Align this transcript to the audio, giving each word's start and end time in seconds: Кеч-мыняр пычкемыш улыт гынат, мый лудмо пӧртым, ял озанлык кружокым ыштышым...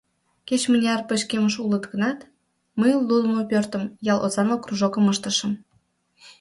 Кеч-мыняр 0.47 1.01
пычкемыш 1.07 1.55
улыт 1.63 1.83
гынат, 1.91 2.19
мый 2.79 2.93
лудмо 3.07 3.41
пӧртым, 3.51 3.83
ял 4.13 4.19
озанлык 4.25 4.61
кружокым 4.63 5.05
ыштышым... 5.13 5.51